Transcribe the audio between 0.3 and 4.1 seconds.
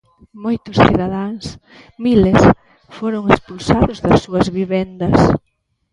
Moitos cidadáns, miles, foron expulsados